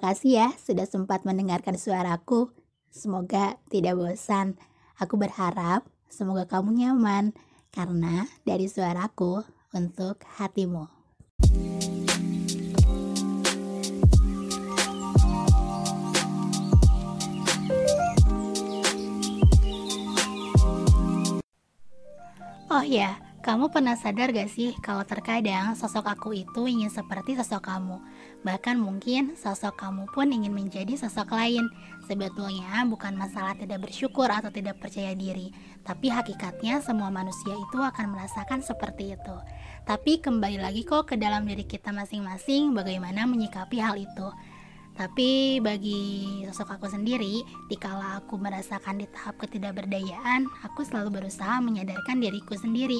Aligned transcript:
kasih 0.00 0.32
ya 0.32 0.48
sudah 0.56 0.88
sempat 0.88 1.28
mendengarkan 1.28 1.76
suaraku. 1.76 2.48
Semoga 2.88 3.60
tidak 3.68 4.00
bosan. 4.00 4.56
Aku 4.96 5.20
berharap 5.20 5.84
semoga 6.08 6.48
kamu 6.48 6.80
nyaman 6.80 7.36
karena 7.68 8.24
dari 8.48 8.72
suaraku 8.72 9.44
untuk 9.76 10.24
hatimu. 10.40 10.88
Oh 22.72 22.84
ya, 22.84 23.20
kamu 23.46 23.70
pernah 23.70 23.94
sadar 23.94 24.34
gak 24.34 24.50
sih 24.50 24.74
kalau 24.82 25.06
terkadang 25.06 25.78
sosok 25.78 26.10
aku 26.10 26.34
itu 26.34 26.66
ingin 26.66 26.90
seperti 26.90 27.38
sosok 27.38 27.62
kamu? 27.70 28.02
Bahkan 28.42 28.74
mungkin 28.74 29.38
sosok 29.38 29.78
kamu 29.78 30.10
pun 30.10 30.34
ingin 30.34 30.50
menjadi 30.50 30.98
sosok 30.98 31.30
lain. 31.30 31.70
Sebetulnya 32.10 32.82
bukan 32.90 33.14
masalah 33.14 33.54
tidak 33.54 33.86
bersyukur 33.86 34.26
atau 34.26 34.50
tidak 34.50 34.82
percaya 34.82 35.14
diri, 35.14 35.54
tapi 35.86 36.10
hakikatnya 36.10 36.82
semua 36.82 37.06
manusia 37.14 37.54
itu 37.54 37.78
akan 37.78 38.18
merasakan 38.18 38.66
seperti 38.66 39.14
itu. 39.14 39.36
Tapi 39.86 40.18
kembali 40.18 40.58
lagi 40.58 40.82
kok 40.82 41.06
ke 41.06 41.14
dalam 41.14 41.46
diri 41.46 41.62
kita 41.62 41.94
masing-masing 41.94 42.74
bagaimana 42.74 43.30
menyikapi 43.30 43.78
hal 43.78 43.94
itu. 43.94 44.26
Tapi 44.98 45.62
bagi 45.62 46.02
sosok 46.50 46.82
aku 46.82 46.90
sendiri, 46.90 47.46
dikala 47.70 48.18
aku 48.18 48.42
merasakan 48.42 48.98
di 48.98 49.06
tahap 49.06 49.38
ketidakberdayaan, 49.38 50.50
aku 50.66 50.82
selalu 50.82 51.22
berusaha 51.22 51.62
menyadarkan 51.62 52.18
diriku 52.18 52.58
sendiri 52.58 52.98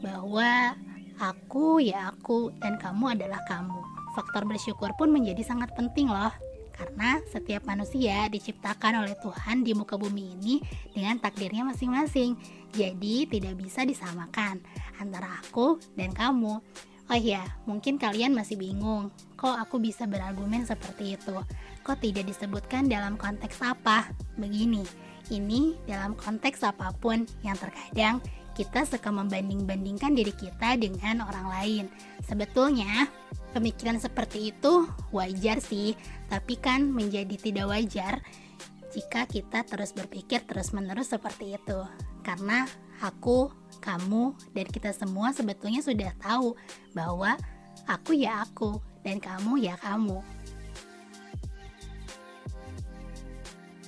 bahwa 0.00 0.74
aku 1.20 1.84
ya 1.84 2.12
aku 2.12 2.52
dan 2.58 2.80
kamu 2.80 3.14
adalah 3.20 3.40
kamu. 3.46 3.80
Faktor 4.16 4.48
bersyukur 4.48 4.90
pun 4.98 5.12
menjadi 5.12 5.44
sangat 5.46 5.70
penting 5.76 6.10
loh. 6.10 6.32
Karena 6.80 7.20
setiap 7.28 7.68
manusia 7.68 8.24
diciptakan 8.32 9.04
oleh 9.04 9.12
Tuhan 9.20 9.60
di 9.60 9.76
muka 9.76 10.00
bumi 10.00 10.32
ini 10.40 10.64
dengan 10.96 11.20
takdirnya 11.20 11.60
masing-masing. 11.68 12.40
Jadi 12.72 13.28
tidak 13.28 13.60
bisa 13.60 13.84
disamakan 13.84 14.64
antara 14.96 15.28
aku 15.44 15.76
dan 15.92 16.16
kamu. 16.16 16.56
Oh 17.10 17.18
iya, 17.18 17.42
mungkin 17.66 17.98
kalian 17.98 18.38
masih 18.38 18.54
bingung, 18.54 19.10
kok 19.34 19.58
aku 19.58 19.82
bisa 19.82 20.06
berargumen 20.06 20.62
seperti 20.62 21.18
itu? 21.18 21.42
Kok 21.82 21.98
tidak 21.98 22.30
disebutkan 22.30 22.86
dalam 22.86 23.18
konteks 23.18 23.58
apa? 23.66 24.14
Begini, 24.38 24.86
ini 25.34 25.74
dalam 25.90 26.14
konteks 26.14 26.62
apa 26.62 26.94
pun 26.94 27.26
yang 27.42 27.58
terkadang 27.58 28.22
kita 28.60 28.84
suka 28.84 29.08
membanding-bandingkan 29.08 30.12
diri 30.12 30.36
kita 30.36 30.76
dengan 30.76 31.24
orang 31.24 31.48
lain. 31.48 31.84
Sebetulnya, 32.28 33.08
pemikiran 33.56 33.96
seperti 33.96 34.52
itu 34.52 34.84
wajar 35.16 35.64
sih, 35.64 35.96
tapi 36.28 36.60
kan 36.60 36.92
menjadi 36.92 37.40
tidak 37.40 37.72
wajar 37.72 38.20
jika 38.92 39.24
kita 39.24 39.64
terus 39.64 39.96
berpikir 39.96 40.44
terus-menerus 40.44 41.08
seperti 41.08 41.56
itu. 41.56 41.80
Karena 42.20 42.68
aku 43.00 43.48
kamu 43.80 44.36
dan 44.52 44.66
kita 44.68 44.92
semua 44.92 45.32
sebetulnya 45.32 45.80
sudah 45.80 46.12
tahu 46.20 46.52
bahwa 46.92 47.40
aku 47.88 48.12
ya 48.12 48.44
aku 48.44 48.76
dan 49.00 49.24
kamu 49.24 49.56
ya 49.64 49.80
kamu. 49.80 50.20